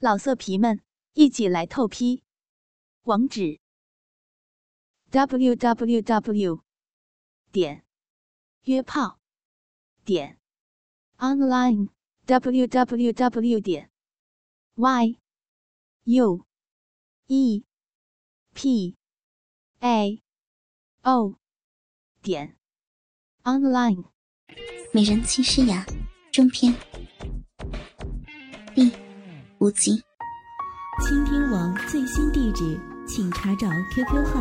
[0.00, 0.80] 老色皮们，
[1.14, 2.22] 一起来透批！
[3.02, 3.58] 网址
[5.10, 6.62] ：w w w
[7.50, 7.84] 点
[8.62, 9.18] 约炮
[10.04, 10.38] 点
[11.16, 11.88] online
[12.26, 13.90] w w w 点
[14.76, 15.18] y
[16.04, 16.46] u
[17.26, 17.64] e
[18.54, 18.96] p
[19.80, 20.22] a
[21.02, 21.34] o
[22.22, 22.56] 点
[23.42, 24.04] online。
[24.94, 25.84] 美人妻诗雅
[26.30, 26.72] 中篇
[29.60, 30.00] 五集。
[31.04, 32.78] 倾听网最新地址，
[33.08, 34.40] 请查找 QQ 号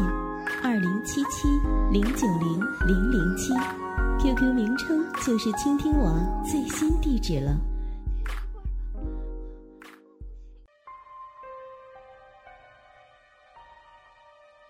[0.64, 1.48] 二零七七
[1.92, 3.52] 零九零零零七
[4.22, 7.58] ，QQ 名称就是倾听网最新地址了。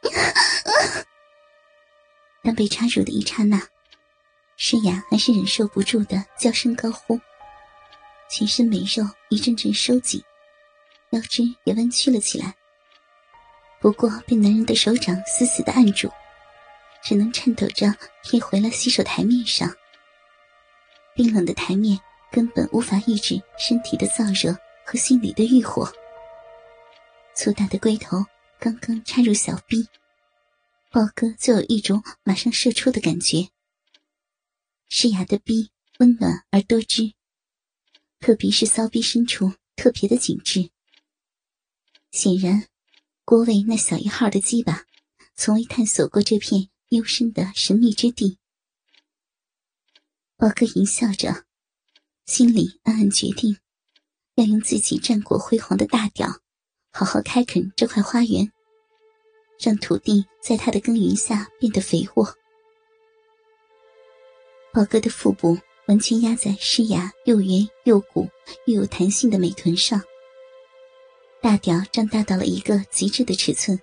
[2.41, 3.61] 当被插入的一刹那，
[4.55, 7.19] 诗雅还是忍受不住的娇声高呼，
[8.29, 10.23] 全身美肉一阵阵收紧，
[11.17, 12.53] 腰肢也弯曲了起来。
[13.81, 16.11] 不过被男人的手掌死死的按住，
[17.03, 19.73] 只能颤抖着贴回了洗手台面上。
[21.15, 21.99] 冰冷的台面
[22.31, 24.55] 根本无法抑制身体的燥热
[24.85, 25.91] 和心里的欲火。
[27.35, 28.17] 粗大的龟头
[28.59, 29.87] 刚刚插入小臂。
[30.89, 33.49] 豹哥就有一种马上射出的感觉。
[34.89, 37.13] 诗雅的逼温暖而多汁，
[38.19, 40.71] 特别是骚逼深处特别的紧致。
[42.17, 42.65] 显然，
[43.25, 44.85] 郭卫那小一号的鸡巴
[45.35, 48.39] 从未探索过这片幽深的神秘之地。
[50.35, 51.45] 豹哥淫笑着，
[52.25, 53.59] 心里暗暗决定，
[54.33, 56.41] 要用自己战果辉煌的大屌，
[56.91, 58.51] 好好开垦这块花园。
[59.59, 62.25] 让土地在他的耕耘下变得肥沃。
[64.73, 65.55] 宝哥的腹部
[65.87, 68.27] 完全压在施雅又圆又鼓
[68.65, 70.01] 又有弹性的美臀上，
[71.41, 73.79] 大屌张大到了一个极致的尺寸。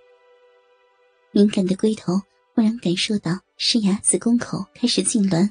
[1.30, 2.20] 敏感的龟头
[2.55, 5.50] 忽然感受到诗雅子宫口开始痉挛，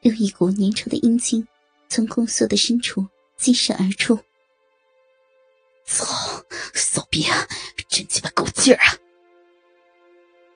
[0.00, 1.46] 有一股粘稠的阴茎
[1.88, 4.18] 从宫缩的深处激射而出。
[5.84, 6.06] 操，
[6.74, 7.46] 骚逼啊！
[7.88, 8.98] 真鸡巴够劲儿啊！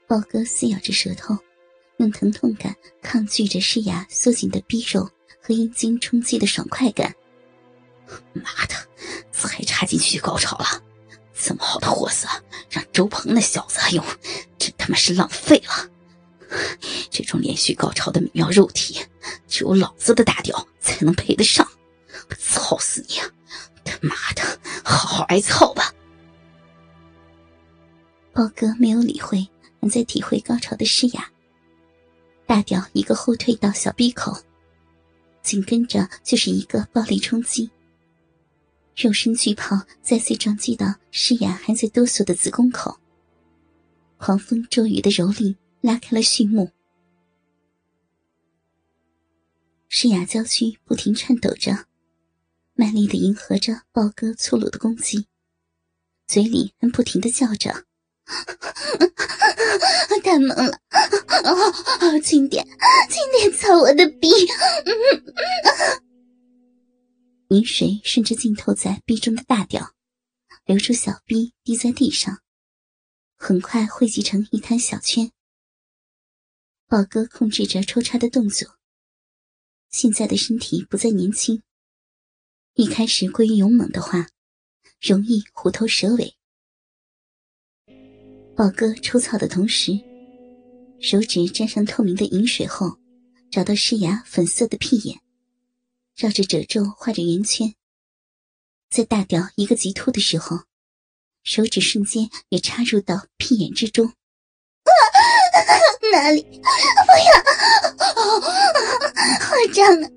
[0.08, 1.38] 豹哥撕咬着舌头，
[1.98, 5.08] 用疼痛感抗拒着诗雅缩紧的逼肉
[5.40, 7.14] 和阴茎冲击的爽快感。
[8.32, 8.74] 妈的，
[9.32, 10.82] 才插进去就高潮了！
[11.34, 12.28] 这么好的货色，
[12.68, 14.04] 让周鹏那小子用，
[14.58, 15.88] 真他妈是浪费了！
[17.10, 19.00] 这种连续高潮的美妙肉体，
[19.48, 21.66] 只有老子的大屌才能配得上！
[22.38, 23.16] 操死你！
[23.84, 24.42] 他妈的，
[24.84, 25.94] 好好挨操吧！
[28.32, 29.48] 豹哥没有理会
[29.80, 31.28] 还在体会高潮的诗雅，
[32.46, 34.36] 大屌一个后退到小闭口，
[35.42, 37.70] 紧跟着就是一个暴力冲击，
[39.00, 42.98] 肉身巨炮再次撞击到诗雅还在哆嗦的子宫口，
[44.18, 46.70] 狂风骤雨的蹂躏拉开了序幕。
[49.88, 51.86] 诗雅娇躯不停颤抖着，
[52.74, 55.26] 卖力的迎合着豹哥粗鲁的攻击，
[56.26, 57.86] 嘴里还不停的叫着。
[60.22, 60.78] 太猛了！
[62.22, 62.64] 轻点，
[63.08, 64.28] 轻点操我的逼！
[67.50, 69.96] 饮水顺着浸透在壁中的大屌，
[70.66, 72.42] 流出小臂滴在地上，
[73.36, 75.32] 很快汇集成一滩小圈。
[76.86, 78.76] 宝哥控制着抽插的动作，
[79.90, 81.60] 现在的身体不再年轻，
[82.74, 84.28] 一开始过于勇猛的话，
[85.00, 86.36] 容易虎头蛇尾。
[88.54, 89.98] 宝哥抽草的同时，
[91.00, 93.00] 手指沾上透明的饮水后，
[93.50, 95.20] 找到施雅粉色的屁眼，
[96.16, 97.74] 绕着褶皱画着圆圈。
[98.90, 100.60] 在大屌一个急突的时候，
[101.42, 104.12] 手指瞬间也插入到屁眼之中。
[106.12, 106.42] 哪里？
[106.42, 106.48] 不
[107.28, 107.32] 要！
[109.38, 110.10] 好胀啊！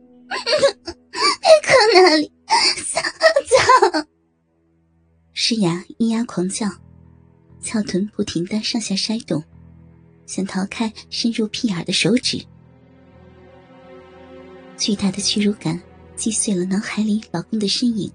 [1.40, 2.32] 别磕哪里？
[2.92, 3.04] 脏
[3.92, 4.08] 脏！
[5.34, 6.68] 诗雅咿呀狂叫。
[7.62, 9.42] 翘臀不停的上下筛动，
[10.26, 12.44] 想逃开深入屁眼的手指。
[14.78, 15.80] 巨大的屈辱感
[16.16, 18.12] 击碎了脑海里老公的身影，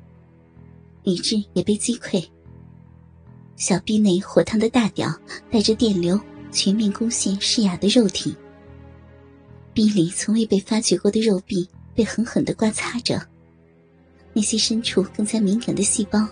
[1.02, 2.24] 理智也被击溃。
[3.56, 5.12] 小臂内火烫的大屌
[5.50, 6.18] 带着电流
[6.52, 8.34] 全面攻陷诗雅的肉体，
[9.74, 13.20] 臂里从未被发掘过的肉壁被狠狠的刮擦着，
[14.32, 16.26] 那些深处更加敏感的细胞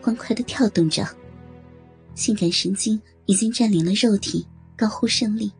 [0.00, 1.06] 欢快的跳动着。
[2.14, 4.46] 性感神经已经占领了肉体，
[4.76, 5.50] 高呼胜利。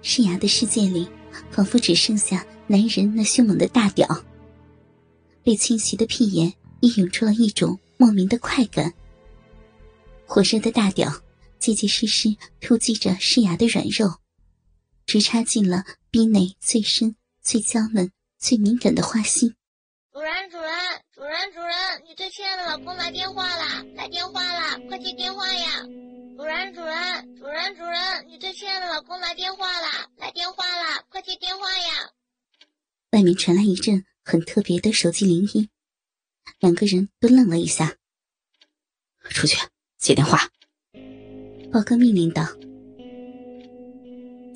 [0.00, 1.06] 诗雅的世界里，
[1.50, 4.08] 仿佛只剩下男人那凶猛的大屌。
[5.42, 8.92] 被侵袭的屁眼，亦涌出了一种莫名的快感。
[10.26, 11.10] 火热的大屌
[11.58, 14.18] 结结实实突击着施雅的软肉，
[15.06, 19.54] 直插进了逼内最深、最娇嫩、最敏感的花心。
[20.12, 20.70] 主人，主人，
[21.14, 23.82] 主人，主人，你最亲爱的老公来电话啦！
[23.94, 24.78] 来电话啦！
[24.88, 25.80] 快接电话呀！
[26.36, 30.06] 主人，主人，主人，主人，你最亲爱的老公来电话啦！
[30.16, 31.02] 来电话啦！
[31.08, 32.10] 快接电话呀！
[33.12, 35.68] 外面传来一阵很特别的手机铃音，
[36.58, 37.96] 两个人都愣了一下。
[39.30, 39.56] 出去
[39.98, 40.50] 接电话。
[41.72, 42.46] 宝哥命令道。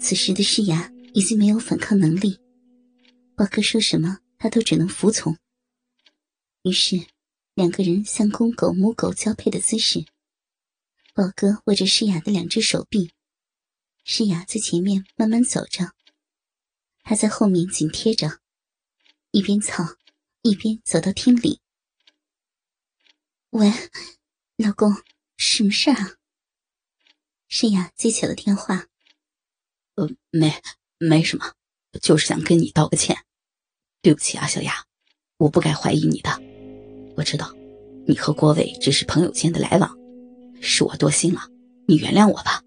[0.00, 2.38] 此时的诗雅已经没有反抗能力，
[3.36, 5.38] 宝哥说什么，她都只能服从。
[6.62, 7.06] 于是，
[7.54, 10.04] 两个人像公狗母狗交配的姿势。
[11.14, 13.12] 宝哥握着诗雅的两只手臂，
[14.04, 15.92] 诗雅在前面慢慢走着，
[17.02, 18.40] 他在后面紧贴着。
[19.34, 19.82] 一边操，
[20.42, 21.58] 一边走到厅里。
[23.50, 23.68] 喂，
[24.56, 24.94] 老公，
[25.36, 26.14] 什么事啊？
[27.48, 28.86] 诗雅接起了电话。
[29.96, 30.54] 呃，没，
[30.98, 31.54] 没什么，
[32.00, 33.24] 就是想跟你道个歉。
[34.02, 34.84] 对不起啊，小雅，
[35.38, 36.40] 我不该怀疑你的。
[37.16, 37.52] 我知道，
[38.06, 39.98] 你和郭伟只是朋友间的来往，
[40.62, 41.48] 是我多心了，
[41.88, 42.62] 你原谅我吧。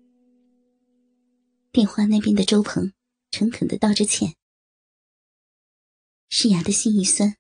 [1.71, 2.91] 电话那边的周鹏
[3.31, 4.35] 诚恳的道着歉。
[6.29, 7.37] 诗雅的心一酸，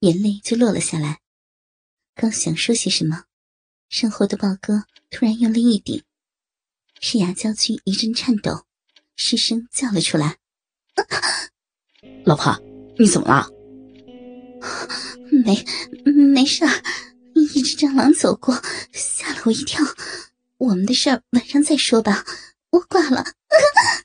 [0.00, 1.20] 眼泪就落了下来。
[2.14, 3.24] 刚想说些什么，
[3.88, 6.02] 身后的豹哥突然用力一顶，
[7.00, 8.64] 诗雅娇躯一阵颤抖，
[9.14, 10.38] 失声叫了出来
[12.26, 12.60] ：“老婆，
[12.98, 13.48] 你怎么了
[15.30, 15.64] ？”“没，
[16.34, 16.82] 没事儿，
[17.34, 18.60] 一只蟑螂走过，
[18.92, 19.84] 吓了我一跳。
[20.56, 22.24] 我们的事儿晚上再说吧，
[22.70, 23.24] 我挂了。”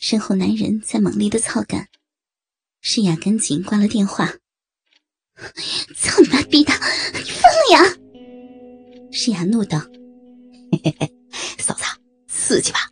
[0.00, 1.88] 身后男人在猛烈的操干。
[2.86, 4.26] 诗雅赶紧挂了电话。
[5.96, 6.72] 操你妈逼的！
[7.14, 7.80] 你疯了呀！
[9.10, 9.78] 诗雅怒道
[10.70, 11.14] ：“嘿嘿嘿，
[11.58, 11.82] 嫂子，
[12.28, 12.90] 刺激吧！”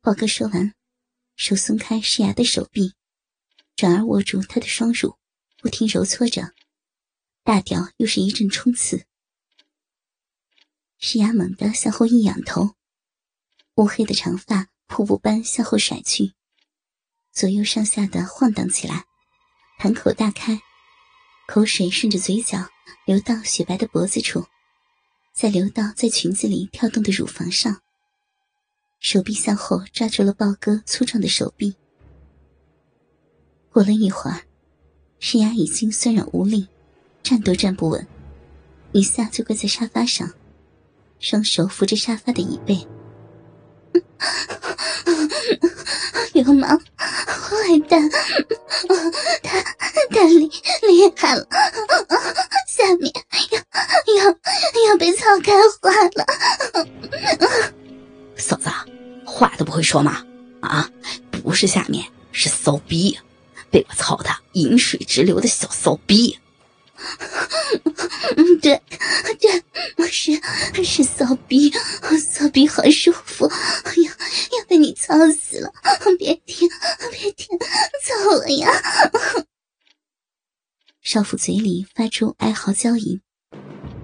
[0.00, 0.72] 宝哥说完，
[1.36, 2.94] 手松开诗雅的手臂，
[3.76, 5.18] 转而握住她的双乳，
[5.58, 6.54] 不停揉搓着，
[7.44, 9.04] 大屌又是一阵冲刺。
[10.98, 12.74] 诗雅猛地向后一仰头，
[13.74, 16.32] 乌黑的长发瀑布般向后甩去。
[17.38, 19.04] 左右上下的晃荡起来，
[19.78, 20.60] 盘口大开，
[21.46, 22.68] 口水顺着嘴角
[23.06, 24.44] 流到雪白的脖子处，
[25.32, 27.80] 再流到在裙子里跳动的乳房上。
[28.98, 31.76] 手臂向后抓住了豹哥粗壮的手臂。
[33.70, 34.42] 过了一会儿，
[35.20, 36.66] 诗雅已经酸软无力，
[37.22, 38.04] 站都站不稳，
[38.90, 40.28] 一下就跪在沙发上，
[41.20, 42.84] 双手扶着沙发的椅背。
[46.32, 48.08] 流氓，坏蛋，
[49.42, 49.60] 他
[50.12, 50.50] 他厉
[50.82, 51.46] 厉害了，
[52.68, 53.12] 下面
[53.50, 53.58] 要
[54.24, 54.30] 要
[54.90, 56.24] 要被操开花了。
[58.36, 58.70] 嫂子，
[59.24, 60.24] 话都不会说吗？
[60.60, 60.88] 啊，
[61.30, 63.18] 不是下面，是骚逼，
[63.70, 66.38] 被我操的饮水直流的小骚逼。
[68.36, 68.80] 嗯， 对，
[69.40, 69.62] 对，
[70.10, 70.40] 是
[70.82, 71.72] 是骚逼，
[72.20, 73.48] 骚逼好舒服，
[73.84, 74.07] 要要
[74.68, 75.72] 被你操死了！
[76.18, 76.68] 别停，
[77.10, 77.58] 别停，
[78.06, 78.68] 走了呀！
[81.00, 83.18] 少妇嘴里发出哀嚎娇吟，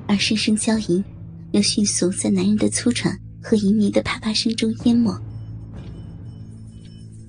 [0.08, 1.04] 而声声娇吟
[1.52, 5.12] 又迅速在男人的粗喘和淫迷的啪啪声中淹没。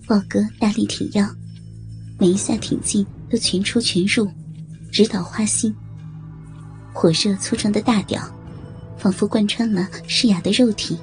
[0.08, 1.28] 豹哥大力挺腰，
[2.18, 4.32] 每一下挺进都全出全入。
[4.92, 5.76] 直捣花心，
[6.94, 8.22] 火热粗壮的大屌，
[8.98, 10.98] 仿佛贯穿了诗雅的肉体。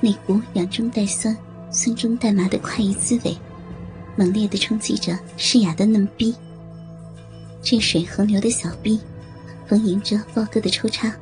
[0.00, 1.36] 那股痒中带酸、
[1.70, 3.36] 酸中带麻的快意滋味，
[4.16, 6.34] 猛烈的冲击着诗雅的嫩逼。
[7.62, 8.98] 这水横流的小逼，
[9.66, 11.12] 逢迎着豹哥的抽插，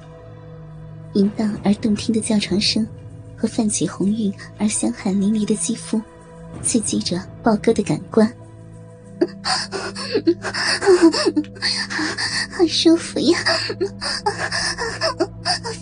[1.15, 2.87] 淫荡而动听的叫床声，
[3.37, 6.01] 和泛起红晕而香汗淋漓的肌肤，
[6.63, 8.33] 刺激着豹哥的感官。
[12.53, 13.39] 好舒服呀！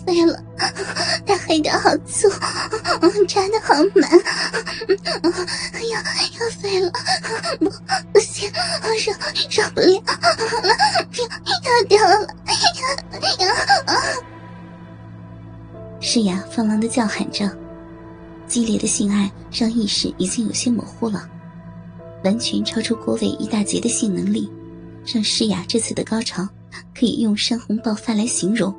[0.07, 0.41] 飞了，
[1.25, 2.29] 他黑的好粗，
[3.27, 4.09] 扎的好满。
[5.73, 6.01] 哎呀，
[6.39, 6.89] 要飞了！
[7.59, 7.69] 不，
[8.13, 8.49] 不行，
[8.97, 9.11] 受
[9.49, 10.01] 受不了
[10.63, 10.73] 了，
[11.65, 12.25] 要掉了！
[13.39, 13.53] 呀呀！
[15.99, 17.51] 诗雅放浪的叫喊着，
[18.47, 21.29] 激烈的性爱让意识已经有些模糊了。
[22.23, 24.49] 完全超出郭伟一大截的性能力，
[25.05, 26.47] 让诗雅这次的高潮
[26.97, 28.73] 可以用山洪爆发来形容。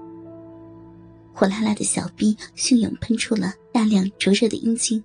[1.39, 5.05] 火辣辣的小臂汹涌喷出了大量灼热的阴茎，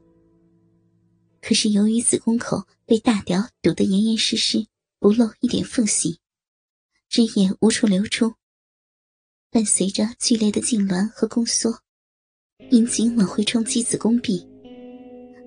[1.40, 4.66] 可是由于子宫口被大屌堵得严严实实，
[4.98, 6.18] 不露一点缝隙，
[7.08, 8.34] 汁液无处流出，
[9.52, 11.82] 伴随着剧烈的痉挛和宫缩，
[12.72, 14.48] 阴茎往回冲击子宫壁。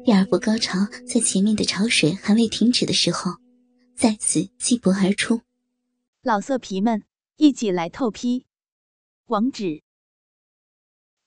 [0.05, 3.33] 第二波高潮在前面的潮水还未停止的时候，
[3.97, 5.41] 再次激勃而出。
[6.23, 7.03] 老色皮们，
[7.39, 8.47] 一起来透批！
[9.27, 9.83] 网址